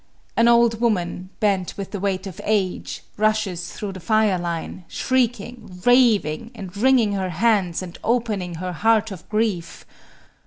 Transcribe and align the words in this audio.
An 0.35 0.47
old 0.47 0.81
woman, 0.81 1.29
bent 1.39 1.77
with 1.77 1.91
the 1.91 1.99
weight 1.99 2.25
of 2.25 2.41
age, 2.43 3.03
rushes 3.17 3.71
through 3.73 3.91
the 3.91 3.99
fire 3.99 4.39
line, 4.39 4.83
shrieking, 4.87 5.79
raving, 5.85 6.49
and 6.55 6.75
wringing 6.75 7.11
her 7.11 7.29
hands 7.29 7.83
and 7.83 7.99
opening 8.03 8.55
her 8.55 8.73
heart 8.73 9.11
of 9.11 9.29
grief. 9.29 9.85